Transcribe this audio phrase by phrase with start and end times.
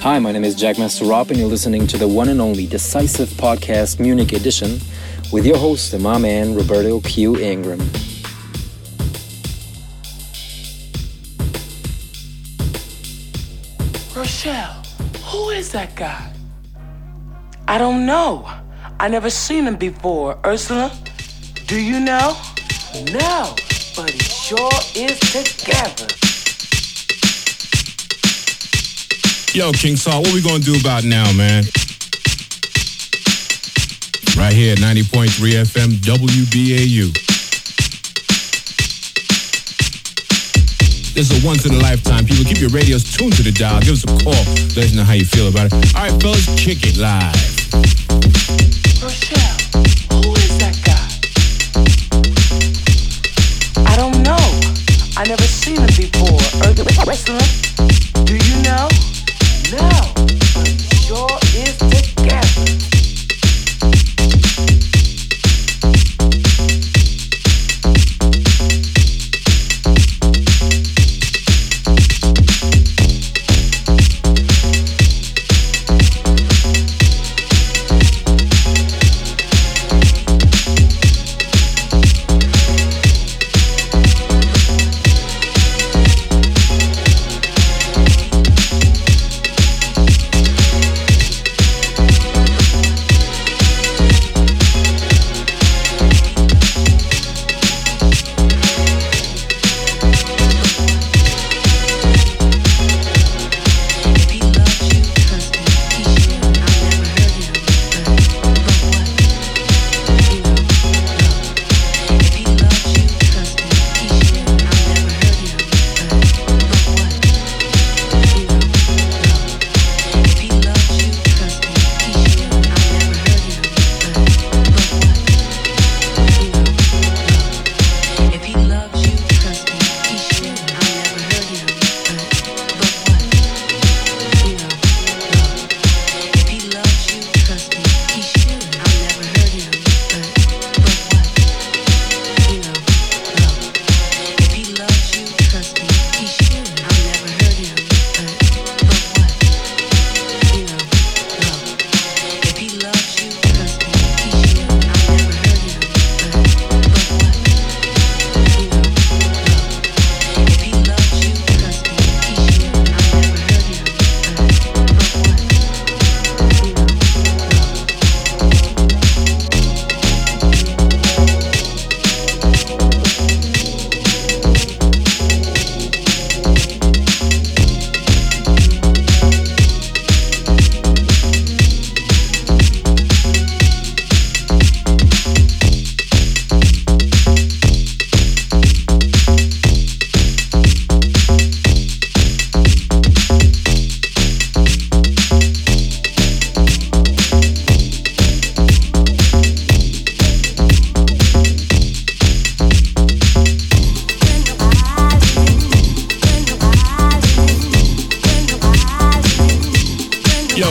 [0.00, 3.30] Hi, my name is Jackmaster Rob, and you're listening to the one and only Decisive
[3.30, 4.78] Podcast Munich edition
[5.32, 7.36] with your host, my man, Roberto Q.
[7.36, 7.80] Ingram.
[14.14, 14.84] Rochelle,
[15.24, 16.32] who is that guy?
[17.66, 18.48] I don't know.
[19.00, 20.38] I never seen him before.
[20.46, 20.96] Ursula,
[21.66, 22.36] do you know?
[23.12, 23.56] No,
[23.96, 26.27] but he sure is together.
[29.58, 31.64] Yo, King Saul, what we gonna do about now, man?
[34.38, 35.34] Right here at 90.3
[35.66, 37.12] FM WBAU.
[41.12, 42.24] This is a once in a lifetime.
[42.24, 43.80] People, keep your radios tuned to the dial.
[43.80, 44.44] Give us a call.
[44.76, 45.72] Let us know how you feel about it.
[45.96, 47.34] All right, fellas, kick it live.
[49.02, 49.58] Rochelle,
[50.22, 51.02] who is that guy?
[53.90, 54.38] I don't know.
[55.16, 56.38] I never seen him before.
[58.24, 58.88] Do you know?
[59.70, 60.12] No,
[60.54, 62.57] but he sure is together.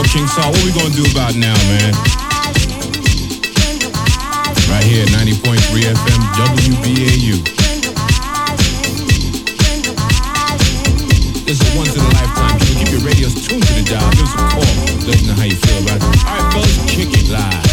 [0.09, 1.93] King Saul, what we gonna do about now, man?
[4.71, 7.43] Right here at 90.3 FM WBAU.
[11.45, 12.59] This is once in a lifetime.
[12.59, 14.09] So keep your radios tuned to the dial.
[14.11, 15.07] Give us a call.
[15.07, 16.03] Let us know how you feel about it.
[16.03, 17.66] All right, fellas, kick it live.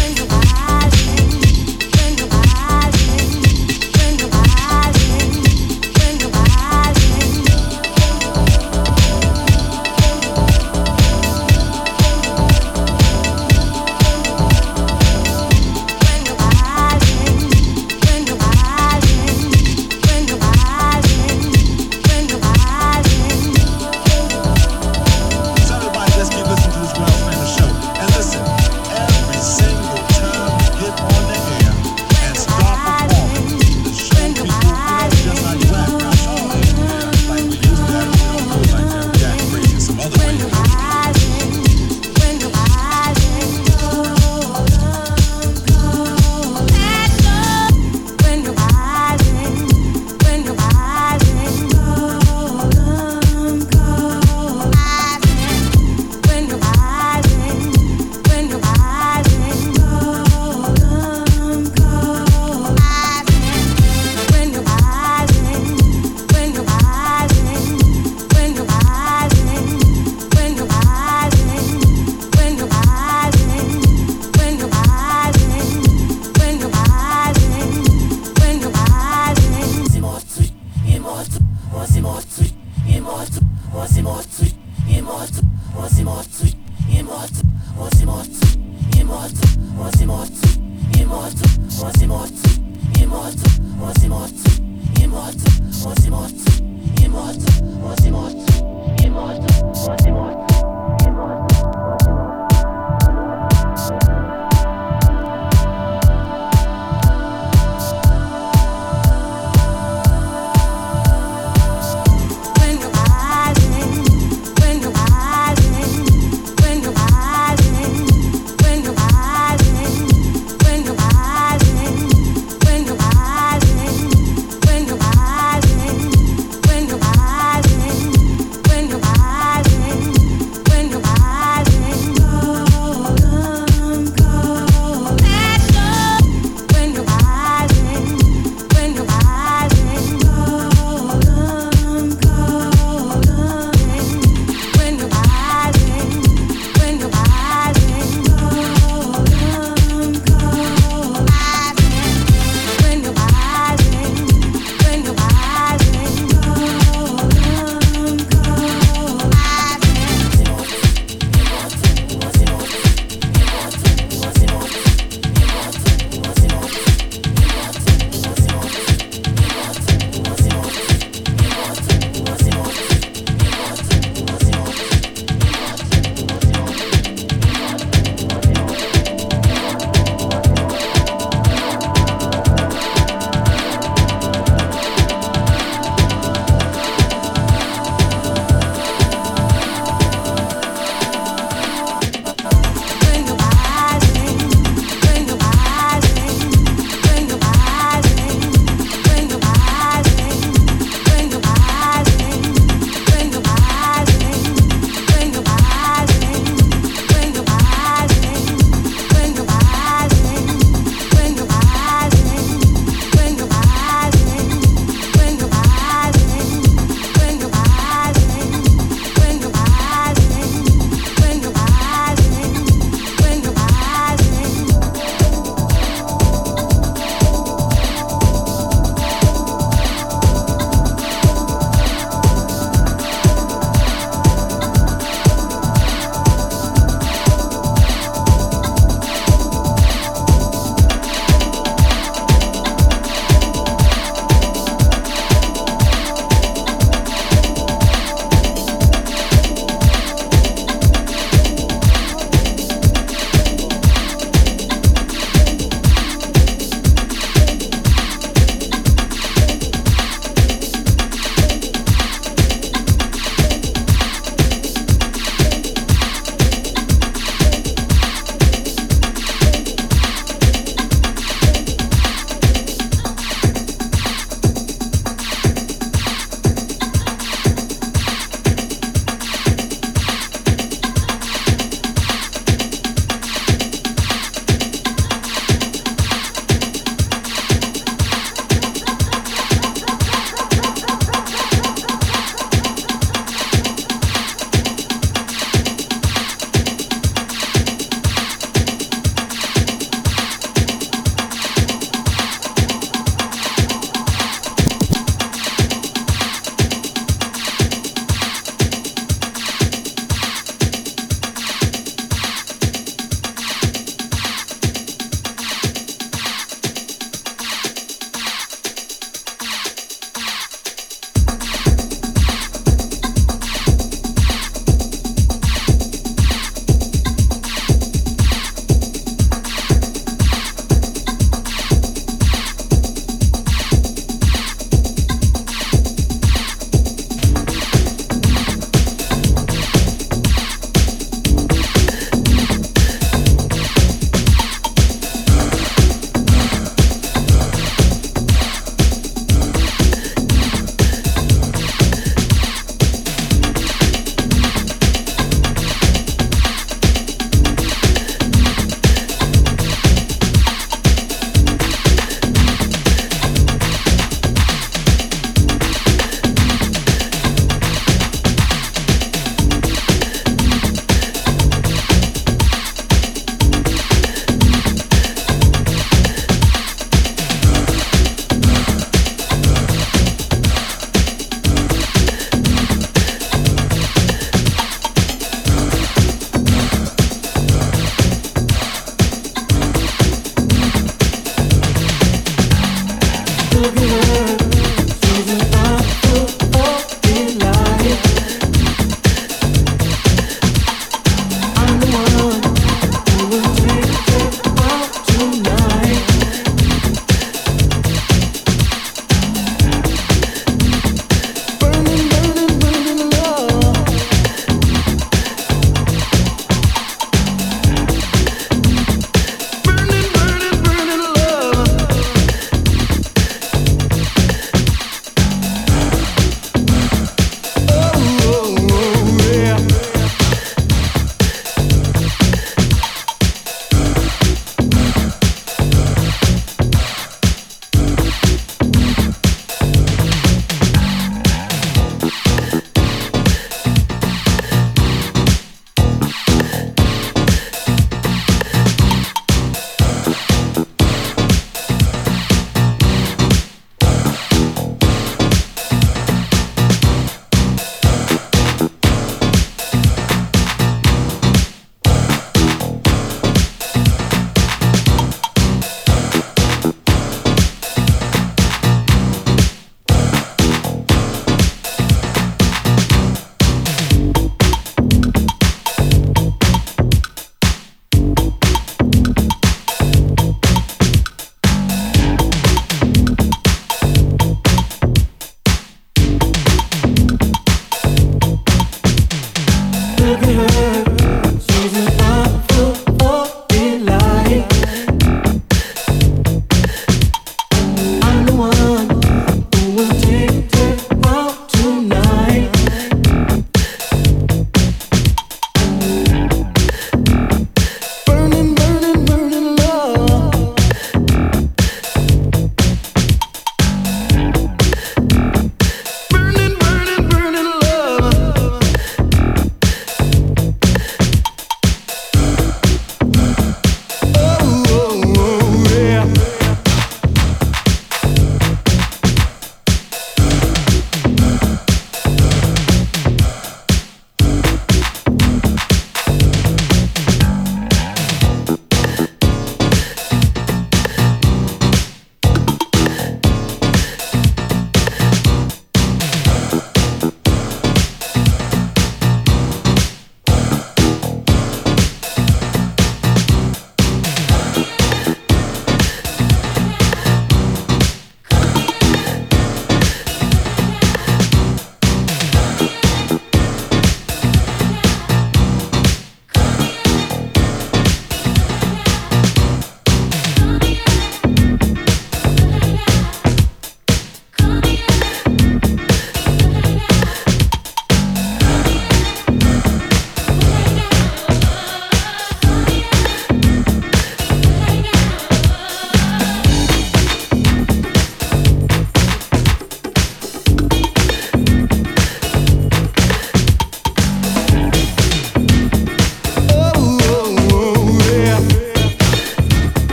[81.95, 83.39] しもついもつ
[83.73, 85.41] おしもついもつ
[85.73, 87.41] おしもついもつ
[87.79, 89.39] おしもついもつ
[89.79, 93.39] おしもついもつおしもついもつ
[93.81, 100.44] おしもついもつおしもついもつおしもついもつおしもつ